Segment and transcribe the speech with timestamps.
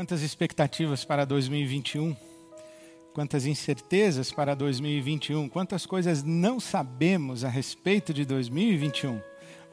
[0.00, 2.16] Quantas expectativas para 2021?
[3.12, 5.46] Quantas incertezas para 2021?
[5.46, 9.20] Quantas coisas não sabemos a respeito de 2021?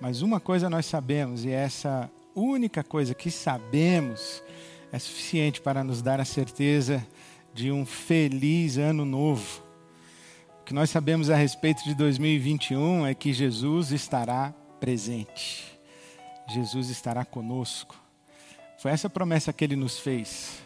[0.02, 4.44] Mas uma coisa nós sabemos, e essa única coisa que sabemos
[4.92, 7.07] é suficiente para nos dar a certeza
[7.54, 9.64] de um feliz ano novo.
[10.59, 15.80] O que nós sabemos a respeito de 2021 é que Jesus estará presente.
[16.50, 18.07] Jesus estará conosco.
[18.80, 20.62] Foi essa promessa que ele nos fez.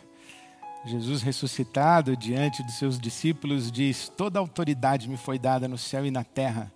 [0.85, 6.11] Jesus ressuscitado diante dos seus discípulos diz: Toda autoridade me foi dada no céu e
[6.11, 6.71] na terra,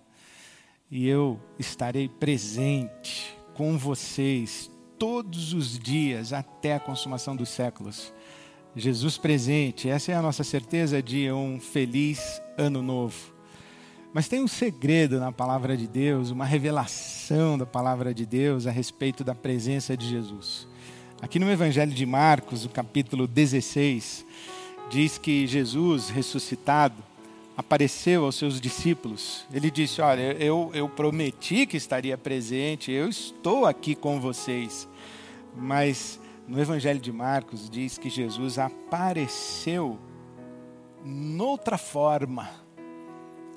[0.90, 8.12] e eu estarei presente com vocês todos os dias até a consumação dos séculos.
[8.74, 13.34] Jesus presente, essa é a nossa certeza de um feliz ano novo.
[14.12, 18.70] Mas tem um segredo na palavra de Deus, uma revelação da palavra de Deus a
[18.70, 20.68] respeito da presença de Jesus.
[21.20, 24.24] Aqui no Evangelho de Marcos, o capítulo 16,
[24.90, 27.02] diz que Jesus ressuscitado
[27.56, 29.46] apareceu aos seus discípulos.
[29.52, 34.86] Ele disse: Olha, eu, eu prometi que estaria presente, eu estou aqui com vocês.
[35.56, 39.98] Mas no Evangelho de Marcos diz que Jesus apareceu
[41.04, 42.66] noutra forma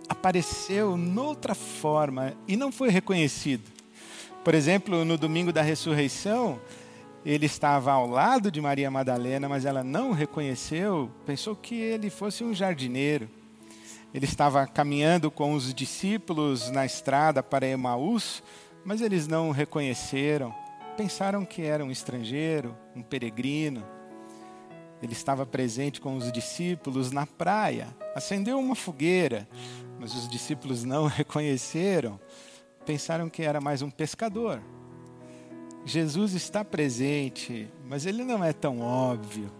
[0.09, 3.63] apareceu noutra forma e não foi reconhecido.
[4.43, 6.59] Por exemplo, no domingo da ressurreição,
[7.33, 12.09] ele estava ao lado de Maria Madalena, mas ela não o reconheceu, pensou que ele
[12.09, 13.29] fosse um jardineiro.
[14.11, 18.41] Ele estava caminhando com os discípulos na estrada para Emaús,
[18.83, 20.51] mas eles não o reconheceram.
[20.97, 23.85] Pensaram que era um estrangeiro, um peregrino.
[24.99, 29.47] Ele estava presente com os discípulos na praia, acendeu uma fogueira,
[29.99, 32.19] mas os discípulos não reconheceram,
[32.87, 34.59] pensaram que era mais um pescador.
[35.89, 39.51] Jesus está presente, mas ele não é tão óbvio.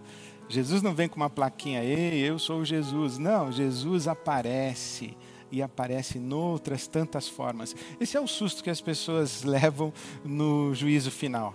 [0.48, 3.18] Jesus não vem com uma plaquinha, ei, eu sou Jesus.
[3.18, 5.16] Não, Jesus aparece
[5.50, 7.74] e aparece noutras tantas formas.
[8.00, 9.92] Esse é o susto que as pessoas levam
[10.24, 11.52] no juízo final.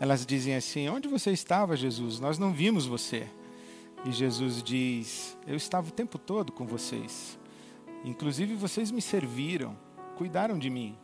[0.00, 2.18] Elas dizem assim: Onde você estava, Jesus?
[2.18, 3.28] Nós não vimos você.
[4.04, 7.38] E Jesus diz: Eu estava o tempo todo com vocês.
[8.04, 9.76] Inclusive vocês me serviram,
[10.16, 10.96] cuidaram de mim.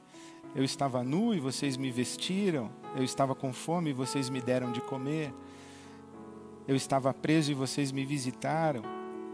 [0.54, 2.70] Eu estava nu e vocês me vestiram.
[2.94, 5.32] Eu estava com fome e vocês me deram de comer.
[6.68, 8.82] Eu estava preso e vocês me visitaram.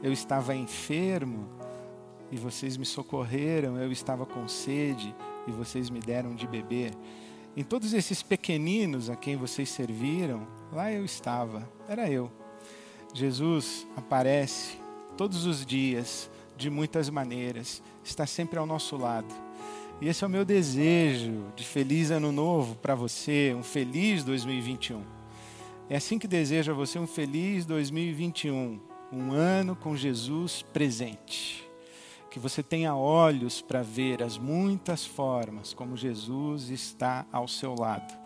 [0.03, 1.49] Eu estava enfermo
[2.31, 3.77] e vocês me socorreram.
[3.77, 5.15] Eu estava com sede
[5.47, 6.93] e vocês me deram de beber.
[7.57, 12.31] Em todos esses pequeninos a quem vocês serviram, lá eu estava, era eu.
[13.13, 14.79] Jesus aparece
[15.17, 19.48] todos os dias de muitas maneiras, está sempre ao nosso lado.
[20.01, 25.03] E esse é o meu desejo de feliz ano novo para você, um feliz 2021.
[25.91, 28.81] É assim que desejo a você um feliz 2021,
[29.13, 31.69] um ano com Jesus presente.
[32.31, 38.17] Que você tenha olhos para ver as muitas formas como Jesus está ao seu lado.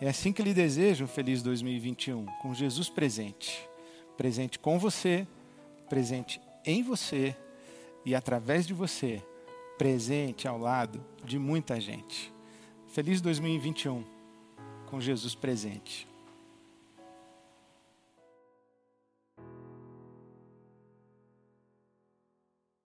[0.00, 3.68] É assim que lhe desejo um feliz 2021, com Jesus presente.
[4.16, 5.24] Presente com você,
[5.88, 7.36] presente em você
[8.04, 9.22] e através de você,
[9.76, 12.32] presente ao lado de muita gente.
[12.88, 14.04] Feliz 2021
[14.86, 16.08] com Jesus presente.